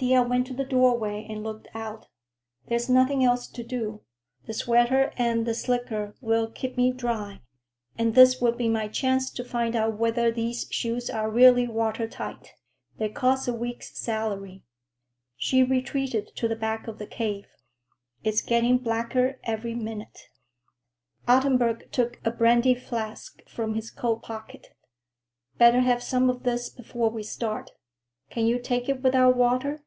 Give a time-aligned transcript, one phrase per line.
[0.00, 2.06] Thea went to the doorway and looked out.
[2.68, 4.02] "There's nothing else to do.
[4.46, 7.40] The sweater and the slicker will keep me dry,
[7.98, 12.06] and this will be my chance to find out whether these shoes are really water
[12.06, 12.54] tight.
[12.98, 14.62] They cost a week's salary."
[15.36, 17.46] She retreated to the back of the cave.
[18.22, 20.28] "It's getting blacker every minute."
[21.26, 24.76] Ottenburg took a brandy flask from his coat pocket.
[25.56, 27.72] "Better have some of this before we start.
[28.30, 29.80] Can you take it without water?"